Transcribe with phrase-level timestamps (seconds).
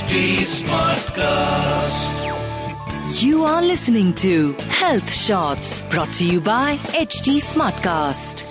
[0.00, 0.18] HD
[0.50, 2.20] Smartcast.
[3.22, 8.44] You are listening to Health Shots brought to you by HD Smartcast.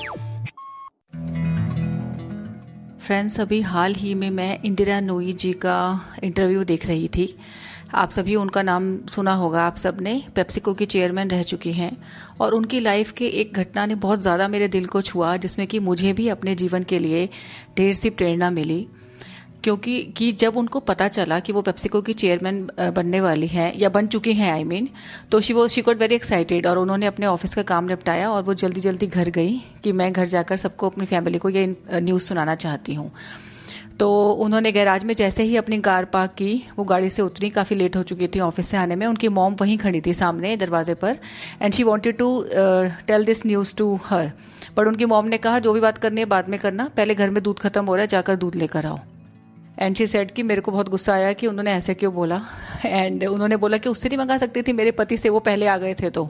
[3.00, 5.80] Friends अभी हाल ही में मैं इंदिरा नोई जी का
[6.24, 7.28] इंटरव्यू देख रही थी
[7.96, 11.92] आप सभी उनका नाम सुना होगा आप सबने पेप्सिको की चेयरमैन रह चुकी हैं
[12.42, 15.80] और उनकी लाइफ के एक घटना ने बहुत ज़्यादा मेरे दिल को छुआ जिसमें कि
[15.90, 17.28] मुझे भी अपने जीवन के लिए
[17.78, 18.86] ढेर सी प्रेरणा मिली
[19.64, 22.62] क्योंकि कि जब उनको पता चला कि वो पेप्सिको की चेयरमैन
[22.96, 24.90] बनने वाली हैं या बन चुकी हैं आई मीन
[25.32, 28.44] तो शी वो शी गॉट वेरी एक्साइटेड और उन्होंने अपने ऑफ़िस का काम निपटाया और
[28.44, 32.24] वो जल्दी जल्दी घर गई कि मैं घर जाकर सबको अपनी फैमिली को ये न्यूज़
[32.24, 33.12] सुनाना चाहती हूँ।
[34.00, 37.76] तो उन्होंने गैराज में जैसे ही अपनी कार पार्क की, वो गाड़ी से उतरी, काफ़ी
[37.76, 40.94] लेट हो चुकी थी ऑफ़िस से आने में, उनकी मॉम वहीं खड़ी थी सामने दरवाजे
[40.94, 41.18] पर
[41.62, 42.46] and she wanted to
[43.08, 44.32] tell this news to her
[44.78, 47.30] but उनकी मॉम ने कहा, जो भी बात करनी है, बाद में करना, पहले घर
[47.30, 49.00] में दूध खत्म हो रहा है, जाकर दूध लेकर आओ।
[49.80, 52.42] एंड शी सेड कि मेरे को बहुत गुस्सा आया कि उन्होंने ऐसे क्यों बोला?
[52.86, 55.78] एंड उन्होंने बोला कि उससे नहीं मंगा सकती थी, मेरे पति से, वो पहले आ
[55.78, 56.30] गए थे तो।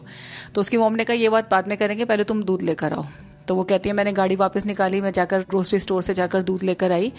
[0.56, 3.06] तो उसकी मोम ने कहा, ये बात बाद में करेंगे, पहले तुम दूध लेकर आओ।
[3.48, 6.64] तो वो कहती है, मैंने गाड़ी वापस निकाली, मैं जाकर ग्रोसरी स्टोर से जाकर दूध
[6.64, 7.14] लेकर आई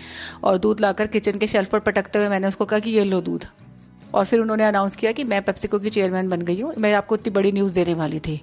[0.44, 3.20] और दूध लाकर किचन के शेल्फ पर पटकते हुए मैंने उसको कहा कि ये लो
[3.20, 3.44] दूध।
[4.14, 7.14] और फिर उन्होंने अनाउंस किया कि मैं पेप्सिको की चेयरमैन बन गई हूँ। मैं आपको
[7.14, 8.40] इतनी बड़ी न्यूज़ देने वाली थी।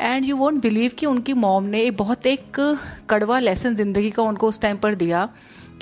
[0.00, 2.60] एंड यू वोंट बिलीव कि उनकी मॉम ने एक बहुत एक
[3.10, 5.28] कड़वा लेसन ज़िंदगी का उनको उस टाइम पर दिया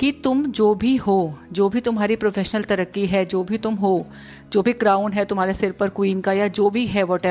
[0.01, 4.07] कि तुम जो भी हो, जो भी तुम्हारी प्रोफेशनल तरक्की है, जो भी तुम हो,
[4.53, 7.27] जो भी क्राउन है तुम्हारे सिर पर क्वीन का या जो भी है वट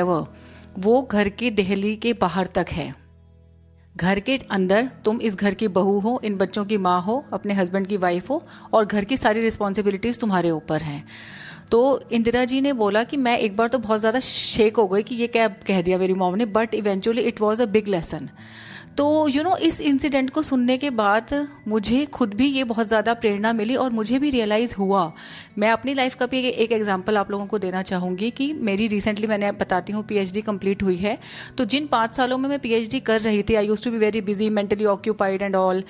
[0.80, 2.96] वो घर की दहली के बाहर तक है।
[3.96, 7.54] घर के अंदर तुम इस घर की बहू हो, इन बच्चों की माँ हो, अपने
[7.54, 11.06] हस्बैंड की वाइफ हो, और घर की सारी रिस्पॉन्सिबिलिटीज तुम्हारे ऊपर हैं।
[11.72, 11.80] तो
[12.12, 15.16] इंदिरा जी ने बोला कि मैं एक बार तो बहुत ज़्यादा शेक हो गई कि
[15.16, 18.30] ये क्या कह दिया मेरी मॉम ने but eventually it was a big lesson
[18.98, 21.34] तो यू you नो know, इस इंसिडेंट को सुनने के बाद
[21.68, 25.12] मुझे खुद भी ये बहुत ज़्यादा प्रेरणा मिली और मुझे भी रियलाइज़ हुआ।
[25.58, 29.28] मैं अपनी लाइफ का भी एक एग्जांपल आप लोगों को देना चाहूँगी कि मेरी रिसेंटली
[29.28, 31.18] मैंने बताती हूँ पीएचडी कंप्लीट हुई है।
[31.58, 34.22] तो जिन पाँच सालों में मैं पीएचडी कर रही थी I used to be very
[34.22, 35.84] busy mentally occupied and all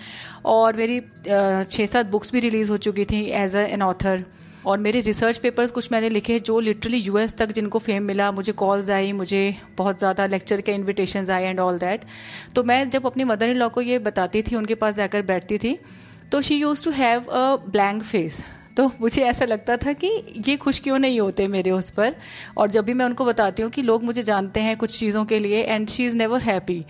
[0.45, 0.99] और मेरी
[1.29, 4.25] छः सात बुक्स भी रिलीज़ हो चुकी थी एज एन ऑथर
[4.67, 8.51] और मेरे रिसर्च पेपर्स कुछ मैंने लिखे जो लिटरली यूएस तक जिनको फेम मिला, मुझे
[8.53, 12.03] कॉल्स आई, मुझे बहुत ज़्यादा लेक्चर के इन्विटेशन आए एंड ऑल दैट
[12.55, 15.57] तो मैं जब अपनी मदर इन लॉ को ये बताती थी, उनके पास जाकर बैठती
[15.57, 15.77] थी
[16.31, 18.39] तो she used to have a blank face
[18.77, 20.07] तो मुझे ऐसा लगता था कि
[20.47, 22.15] ये खुश क्यों नहीं होते मेरे उस पर?
[22.57, 25.39] और जब भी मैं उनको बताती हूँ कि लोग मुझे जानते हैं कुछ चीज़ों के
[25.39, 26.83] लिए and she is never happy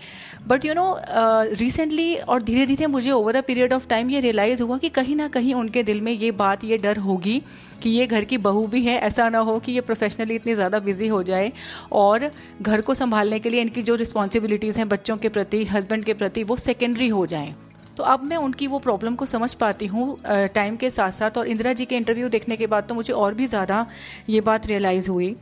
[0.48, 4.62] but you know recently और धीरे धीरे मुझे over a period of time ये रियलाइज़
[4.62, 7.42] हुआ कि कहीं ना कहीं उनके दिल में ये बात, ये डर होगी
[7.82, 10.78] कि ये घर की बहू भी है। ऐसा ना हो कि ये प्रोफेशनली इतनी ज़्यादा
[10.80, 11.52] बिज़ी हो जाए
[11.94, 12.30] और
[12.62, 16.42] घर को संभालने के लिए इनकी जो रिस्पॉन्सिबिलिटीज़ हैं बच्चों के प्रति हस्बैंड के प्रति,
[16.44, 17.54] वो सेकेंडरी हो जाएँ।
[17.98, 20.18] तो अब मैं उनकी वो प्रॉब्लम को समझ पाती हूँ
[20.54, 23.34] टाइम के साथ साथ और इंदिरा जी के इंटरव्यू देखने के बाद तो मुझे और
[23.34, 23.86] भी ज़्यादा
[24.28, 25.36] ये बात रियलाइज़ हुई।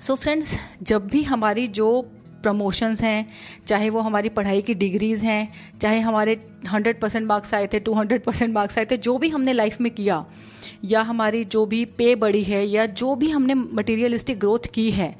[0.00, 2.02] सो so फ्रेंड्स जब भी हमारी जो
[2.42, 3.32] प्रमोशंस हैं,
[3.66, 6.36] चाहे वो हमारी पढ़ाई की डिग्रीज़ हैं, चाहे हमारे
[6.66, 9.94] 100 परसेंट मार्क्स आए थे 200 परसेंट मार्क्स आए थे, जो भी हमने लाइफ में
[9.94, 10.24] किया,
[10.84, 15.16] या हमारी जो भी पे बढ़ी है, या जो भी हमने मटेरियलिस्टिक ग्रोथ की है,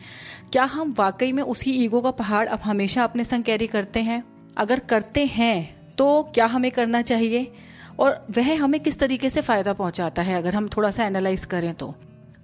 [0.52, 4.24] क्या हम वाकई में उसी ईगो का पहाड़ अब हमेशा अपने संग कैरी करते हैं?
[4.58, 7.52] अगर करते हैं तो क्या हमें करना चाहिए?
[8.00, 11.74] और वह हमें किस तरीके से फ़ायदा पहुंचाता है अगर हम थोड़ा सा एनालाइज करें
[11.74, 11.94] तो?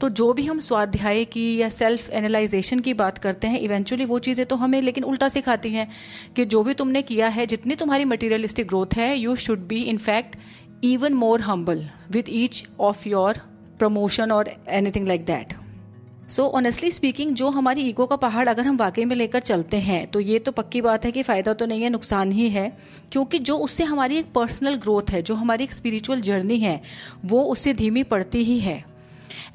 [0.00, 4.18] तो जो भी हम स्वाध्याय की या सेल्फ एनालाइजेशन की बात करते हैं इवेंचुअली वो
[4.18, 5.88] चीज़ें तो हमें लेकिन उल्टा सिखाती हैं
[6.36, 9.98] कि जो भी तुमने किया है, जितनी तुम्हारी मटीरियलिस्टिक ग्रोथ है you should be in
[9.98, 10.36] fact
[10.84, 13.40] even more humble with each of your
[13.78, 15.54] promotion और anything like that
[16.28, 20.06] so honestly speaking जो हमारी ईगो का पहाड़ अगर हम वाकई में लेकर चलते हैं
[20.06, 22.68] तो ये तो पक्की बात है कि फ़ायदा तो नहीं है, नुकसान ही है।
[23.12, 26.80] क्योंकि जो उससे हमारी एक पर्सनल ग्रोथ है, जो हमारी एक स्पिरिचुअल जर्नी है,
[27.24, 28.84] वो उससे धीमी पड़ती ही है।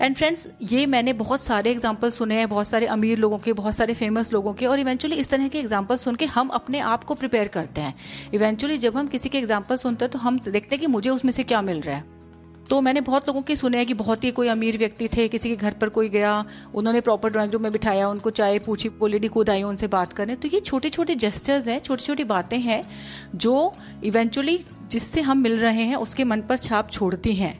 [0.01, 3.75] एंड फ्रेंड्स ये मैंने बहुत सारे एग्ज़ाम्पल सुने हैं, बहुत सारे अमीर लोगों के, बहुत
[3.75, 7.03] सारे फ़ेमस लोगों के, और इवेंचुअली इस तरह के एग्ज़ाम्पल सुन के हम अपने आप
[7.03, 7.93] को प्रिपेयर करते हैं।
[8.33, 11.31] इवेंचुअली जब हम किसी के एग्ज़ाम्पल सुनते हैं तो हम देखते हैं कि मुझे उसमें
[11.31, 12.22] से क्या मिल रहा है।
[12.73, 15.49] तो मैंने बहुत लोगों की सुने हैं कि बहुत ही कोई अमीर व्यक्ति थे, किसी
[15.49, 16.45] के घर पर कोई गया,
[16.75, 20.13] उन्होंने प्रॉपर ड्राइंग रूम में बिठाया, उनको चाय पूछी वो लेडी खुद आई उनसे बात
[20.13, 22.83] करें तो ये छोटे छोटे जेस्टर्स हैं छोटी छोटी बातें हैं,
[23.35, 24.59] जो इवेंचुअली
[24.91, 27.57] जिससे हम मिल रहे हैं, उसके मन पर छाप छोड़ती हैं।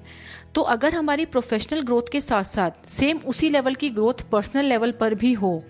[0.56, 4.92] तो अगर हमारी प्रोफेशनल ग्रोथ के साथ साथ सेम उसी लेवल की ग्रोथ पर्सनल लेवल
[5.00, 5.64] पर भी हो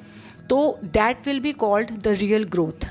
[0.49, 2.87] तो that will be called the real growth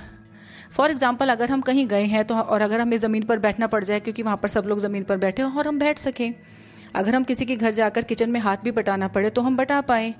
[0.72, 3.82] for example अगर हम कहीं गए हैं तो और अगर हमें ज़मीन पर बैठना पड़
[3.84, 6.32] जाए, क्योंकि वहाँ पर सब लोग ज़मीन पर बैठे हों, और हम बैठ सकें।
[6.94, 9.80] अगर हम किसी के घर जाकर किचन में हाथ भी बटाना पड़े तो हम बटा
[9.82, 10.14] पाए।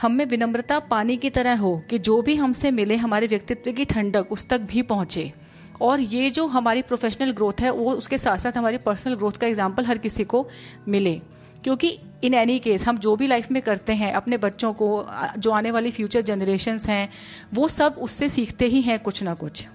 [0.00, 3.84] हम में विनम्रता पानी की तरह हो कि जो भी हमसे मिले, हमारे व्यक्तित्व की
[3.84, 5.32] ठंडक उस तक भी पहुँचे।
[5.80, 9.46] और ये जो हमारी प्रोफेशनल ग्रोथ है, वो उसके साथ साथ हमारी पर्सनल ग्रोथ का
[9.46, 10.46] एग्ज़ाम्पल हर किसी को
[10.88, 11.20] मिले।
[11.64, 15.06] क्योंकि इन एनी केस हम जो भी लाइफ में करते हैं, अपने बच्चों को,
[15.38, 17.08] जो आने वाली फ्यूचर जनरेशन्स हैं,
[17.54, 19.66] वो सब उससे सीखते ही हैं कुछ ना कुछ।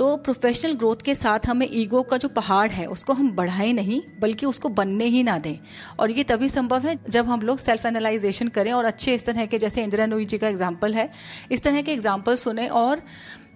[0.00, 4.00] तो प्रोफेशनल ग्रोथ के साथ हमें ईगो का जो पहाड़ है, उसको हम बढ़ाएँ नहीं,
[4.20, 5.58] बल्कि उसको बनने ही ना दें।
[5.98, 9.46] और ये तभी संभव है जब हम लोग सेल्फ एनालाइजेशन करें और अच्छे इस तरह
[9.46, 11.08] के, जैसे इंदिरा नोई जी का एग्ज़ाम्पल है,
[11.50, 13.02] इस तरह के एग्ज़ाम्पल सुने और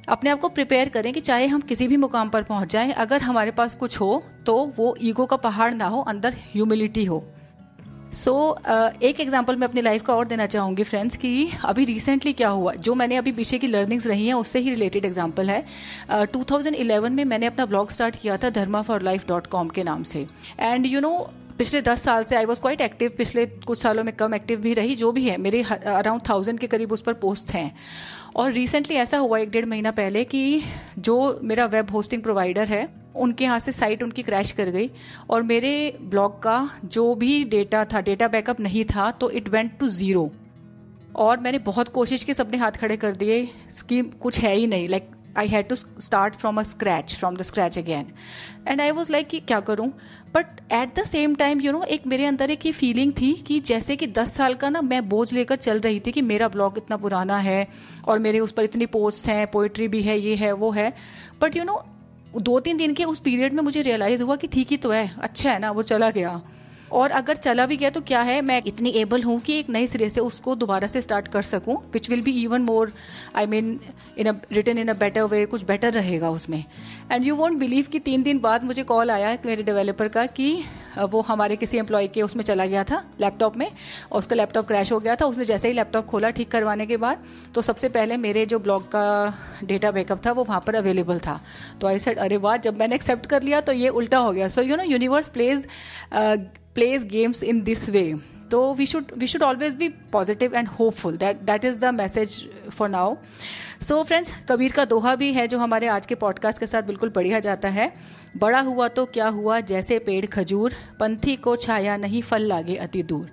[0.08, 3.23] अपने आप को प्रिपेयर करें कि चाहे हम किसी भी मुकाम पर पहुँच जाएँ, अगर
[3.23, 7.25] हमारे पास कुछ हो तो वो ईगो का पहाड़ ना हो, अंदर ह्यूमिलिटी हो।
[8.14, 11.84] सो so, uh, एक एग्ज़ाम्पल मैं अपनी लाइफ का और देना चाहूँगी फ्रेंड्स कि अभी
[11.84, 12.72] रिसेंटली क्या हुआ?
[12.72, 15.64] जो मैंने अभी पीछे की लर्निंग्स रही हैं उससे ही रिलेटेड एग्ज़ाम्पल है।
[16.12, 19.82] Uh, 2011 में मैंने अपना ब्लॉग स्टार्ट किया था Dharma for life dot com के
[19.82, 20.26] नाम से।
[20.61, 24.12] एंड यू नो पिछले दस साल से आई वॉज़ क्वाइट एक्टिव पिछले कुछ सालों में
[24.14, 27.50] कम एक्टिव भी रही, जो भी है, मेरे अराउंड थाउज़ेंड के करीब उस पर पोस्ट
[27.50, 27.74] हैं।
[28.36, 30.62] और रिसेंटली ऐसा हुआ एक डेढ़ महीना पहले कि
[30.98, 34.90] जो मेरा वेब होस्टिंग प्रोवाइडर है, उनके यहाँ से साइट उनकी क्रैश कर गई
[35.30, 39.78] और मेरे ब्लॉग का जो भी डेटा था डेटा बैकअप नहीं था तो इट वेंट
[39.80, 40.30] टू ज़ीरो
[41.16, 43.44] और मैंने बहुत कोशिश की, सबने हाथ खड़े कर दिए
[43.88, 47.42] कि कुछ है ही नहीं like I had to start from a scratch from the
[47.42, 48.06] scratch again
[48.69, 49.88] and I was like कि क्या करूँ?
[50.34, 53.58] But at the same time you know एक मेरे अंदर एक ये फीलिंग थी कि
[53.60, 56.78] जैसे कि दस साल का ना मैं बोझ लेकर चल रही थी कि मेरा ब्लॉग
[56.78, 57.66] इतना पुराना है
[58.08, 60.92] और मेरे उस पर इतनी पोस्ट हैं पोइट्री भी है, ये है, वो है।
[61.40, 61.84] बट यू नो
[62.37, 65.14] दो तीन दिन के उस पीरियड में मुझे रियलाइज़ हुआ कि ठीक ही तो है
[65.19, 66.40] अच्छा है ना, वो चला गया।
[66.94, 69.87] और अगर चला भी गया तो क्या है, मैं इतनी एबल हूँ कि एक नए
[69.87, 72.93] सिरे से उसको दोबारा से स्टार्ट कर सकूँ which will be even more
[73.37, 73.79] I mean
[74.19, 76.64] in a return in a better way कुछ बेटर रहेगा उसमें।
[77.12, 80.55] एंड यू वॉन्ट बिलीव कि तीन दिन बाद मुझे कॉल आया मेरे डेवलपर का कि
[81.11, 83.67] वो हमारे किसी एम्प्लॉय के उसमें चला गया था लैपटॉप में,
[84.12, 86.97] और उसका लैपटॉप क्रैश हो गया था, उसने जैसे ही लैपटॉप खोला ठीक करवाने के
[86.97, 87.25] बाद
[87.55, 89.05] तो सबसे पहले मेरे जो ब्लॉग का
[89.64, 91.40] डेटा बैकअप था, वो वहाँ पर अवेलेबल था।
[91.81, 94.49] तो आई सेड अरे वाह, जब मैंने एक्सेप्ट कर लिया तो ये उल्टा हो गया।
[94.49, 95.67] So you know universe plays
[96.75, 98.19] plays games in this way.
[98.50, 102.50] तो we should we should always be positive and hopeful that that is the message
[102.71, 103.17] for now
[103.82, 107.09] so friends Kabir का दोहा भी है जो हमारे आज के पॉडकास्ट के साथ बिल्कुल
[107.09, 107.93] पढ़िया जाता है
[108.37, 113.03] बड़ा हुआ तो क्या हुआ जैसे पेड़ खजूर पंथी को छाया नहीं फल लागे अति
[113.03, 113.31] दूर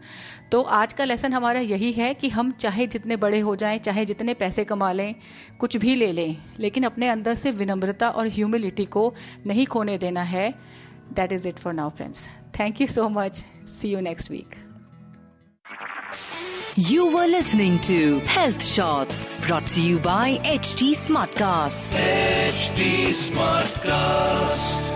[0.51, 4.05] तो आज का लेसन हमारा यही है कि हम चाहे जितने बड़े हो जाएँ, चाहे
[4.05, 5.15] जितने पैसे कमा लें,
[5.59, 9.13] कुछ भी ले लें, लेकिन अपने अंदर से विनम्रता और ह्यूमिलिटी को
[9.47, 10.53] नहीं खोने देना है।
[11.15, 12.27] that is it for now, friends.
[12.53, 13.41] Thank you so much.
[13.65, 14.57] See you next week.
[16.75, 21.91] You were listening to Health Shots brought to you by HT Smartcast.
[21.91, 24.90] HT Smartcast.